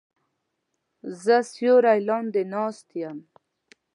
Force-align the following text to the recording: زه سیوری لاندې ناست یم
زه 1.23 1.35
سیوری 1.51 1.99
لاندې 2.07 2.41
ناست 2.53 2.87
یم 3.01 3.17